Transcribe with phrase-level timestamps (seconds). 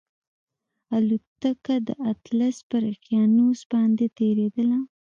[0.97, 4.79] الوتکه د اطلس پر اقیانوس باندې تېرېدله